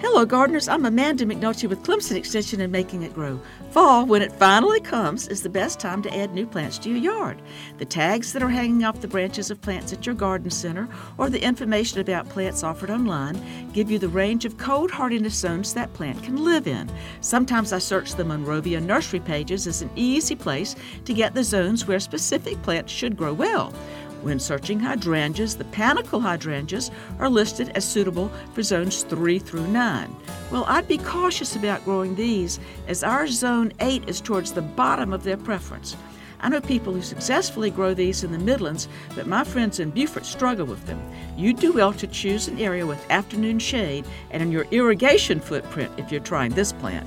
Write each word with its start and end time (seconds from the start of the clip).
Hello, 0.00 0.24
gardeners. 0.24 0.68
I'm 0.68 0.86
Amanda 0.86 1.26
McNulty 1.26 1.68
with 1.68 1.82
Clemson 1.82 2.14
Extension 2.14 2.60
and 2.60 2.70
Making 2.70 3.02
It 3.02 3.12
Grow. 3.14 3.40
Fall, 3.72 4.06
when 4.06 4.22
it 4.22 4.30
finally 4.30 4.78
comes, 4.78 5.26
is 5.26 5.42
the 5.42 5.48
best 5.48 5.80
time 5.80 6.02
to 6.02 6.16
add 6.16 6.32
new 6.32 6.46
plants 6.46 6.78
to 6.78 6.88
your 6.88 6.98
yard. 6.98 7.42
The 7.78 7.84
tags 7.84 8.32
that 8.32 8.42
are 8.42 8.48
hanging 8.48 8.84
off 8.84 9.00
the 9.00 9.08
branches 9.08 9.50
of 9.50 9.60
plants 9.60 9.92
at 9.92 10.06
your 10.06 10.14
garden 10.14 10.50
center 10.50 10.88
or 11.18 11.28
the 11.28 11.42
information 11.42 11.98
about 11.98 12.28
plants 12.28 12.62
offered 12.62 12.90
online 12.90 13.42
give 13.72 13.90
you 13.90 13.98
the 13.98 14.08
range 14.08 14.44
of 14.44 14.56
cold 14.56 14.92
hardiness 14.92 15.34
zones 15.34 15.74
that 15.74 15.92
plant 15.94 16.22
can 16.22 16.44
live 16.44 16.68
in. 16.68 16.88
Sometimes 17.20 17.72
I 17.72 17.78
search 17.78 18.14
the 18.14 18.24
Monrovia 18.24 18.80
nursery 18.80 19.20
pages 19.20 19.66
as 19.66 19.82
an 19.82 19.90
easy 19.96 20.36
place 20.36 20.76
to 21.06 21.12
get 21.12 21.34
the 21.34 21.42
zones 21.42 21.88
where 21.88 21.98
specific 21.98 22.62
plants 22.62 22.92
should 22.92 23.16
grow 23.16 23.32
well. 23.32 23.74
When 24.22 24.40
searching 24.40 24.80
hydrangeas, 24.80 25.56
the 25.56 25.64
panicle 25.64 26.20
hydrangeas 26.20 26.90
are 27.20 27.30
listed 27.30 27.70
as 27.70 27.84
suitable 27.84 28.32
for 28.52 28.62
zones 28.62 29.04
3 29.04 29.38
through 29.38 29.68
9. 29.68 30.16
Well, 30.50 30.64
I'd 30.66 30.88
be 30.88 30.98
cautious 30.98 31.54
about 31.54 31.84
growing 31.84 32.16
these 32.16 32.58
as 32.88 33.04
our 33.04 33.28
zone 33.28 33.72
8 33.80 34.08
is 34.08 34.20
towards 34.20 34.52
the 34.52 34.62
bottom 34.62 35.12
of 35.12 35.22
their 35.22 35.36
preference. 35.36 35.96
I 36.40 36.48
know 36.48 36.60
people 36.60 36.92
who 36.92 37.02
successfully 37.02 37.70
grow 37.70 37.94
these 37.94 38.22
in 38.22 38.32
the 38.32 38.38
Midlands, 38.38 38.88
but 39.14 39.26
my 39.26 39.44
friends 39.44 39.80
in 39.80 39.90
Beaufort 39.90 40.24
struggle 40.24 40.66
with 40.66 40.84
them. 40.86 41.00
You'd 41.36 41.58
do 41.58 41.72
well 41.72 41.92
to 41.94 42.06
choose 42.06 42.48
an 42.48 42.58
area 42.58 42.86
with 42.86 43.10
afternoon 43.10 43.58
shade 43.58 44.04
and 44.30 44.42
in 44.42 44.52
your 44.52 44.66
irrigation 44.70 45.40
footprint 45.40 45.92
if 45.96 46.12
you're 46.12 46.20
trying 46.20 46.52
this 46.52 46.72
plant. 46.72 47.06